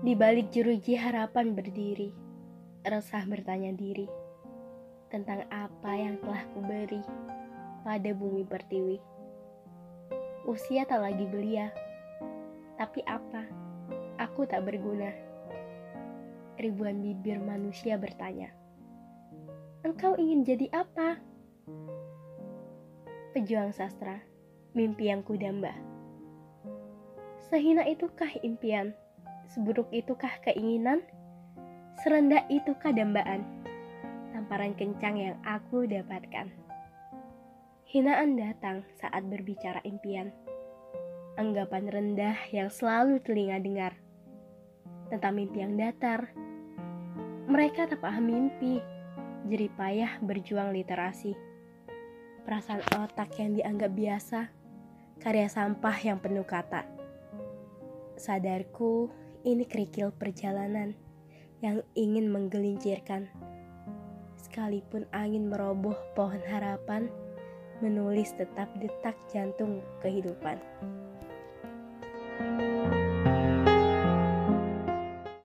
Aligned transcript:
Di 0.00 0.16
balik 0.16 0.48
jeruji 0.48 0.96
harapan 0.96 1.52
berdiri, 1.52 2.08
resah 2.88 3.20
bertanya 3.28 3.68
diri 3.76 4.08
tentang 5.12 5.44
apa 5.52 5.92
yang 5.92 6.16
telah 6.24 6.40
kuberi 6.56 7.04
pada 7.84 8.10
bumi 8.16 8.48
pertiwi. 8.48 8.96
Usia 10.48 10.88
tak 10.88 11.04
lagi 11.04 11.28
belia, 11.28 11.68
tapi 12.80 13.04
apa? 13.04 13.44
Aku 14.16 14.48
tak 14.48 14.64
berguna. 14.64 15.12
Ribuan 16.56 17.04
bibir 17.04 17.36
manusia 17.36 18.00
bertanya, 18.00 18.48
"Engkau 19.84 20.16
ingin 20.16 20.48
jadi 20.48 20.80
apa?" 20.80 21.20
Pejuang 23.36 23.76
sastra, 23.76 24.24
mimpi 24.72 25.12
yang 25.12 25.20
kudamba. 25.20 25.76
Sehina 27.52 27.84
itukah 27.84 28.32
impian? 28.40 28.96
Seburuk 29.50 29.90
itukah 29.90 30.38
keinginan? 30.46 31.02
Serendah 31.98 32.46
itukah 32.46 32.94
dambaan? 32.94 33.42
Tamparan 34.30 34.78
kencang 34.78 35.18
yang 35.18 35.36
aku 35.42 35.90
dapatkan. 35.90 36.54
Hinaan 37.90 38.38
datang 38.38 38.86
saat 39.02 39.26
berbicara 39.26 39.82
impian. 39.82 40.30
Anggapan 41.34 41.90
rendah 41.90 42.38
yang 42.54 42.70
selalu 42.70 43.18
telinga 43.26 43.58
dengar. 43.58 43.98
Tentang 45.10 45.34
mimpi 45.34 45.66
yang 45.66 45.74
datar. 45.74 46.30
Mereka 47.50 47.90
tak 47.90 47.98
paham 47.98 48.30
mimpi. 48.30 48.78
Jeripayah 49.50 50.22
berjuang 50.22 50.70
literasi. 50.70 51.34
Perasaan 52.46 52.86
otak 53.02 53.34
yang 53.42 53.58
dianggap 53.58 53.90
biasa. 53.98 54.46
Karya 55.18 55.50
sampah 55.50 55.98
yang 56.06 56.22
penuh 56.22 56.46
kata. 56.46 56.86
Sadarku 58.14 59.10
ini 59.44 59.64
kerikil 59.64 60.12
perjalanan 60.12 60.92
yang 61.64 61.80
ingin 61.96 62.28
menggelincirkan. 62.28 63.28
Sekalipun 64.40 65.04
angin 65.12 65.48
meroboh 65.48 65.96
pohon 66.16 66.40
harapan, 66.48 67.08
menulis 67.84 68.32
tetap 68.36 68.68
detak 68.80 69.16
jantung 69.32 69.84
kehidupan. 70.00 70.60
thank 72.40 72.62
you 72.62 72.69